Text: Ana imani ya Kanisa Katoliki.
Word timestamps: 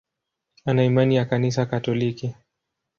Ana 0.65 0.83
imani 0.83 1.15
ya 1.15 1.25
Kanisa 1.25 1.65
Katoliki. 1.65 2.35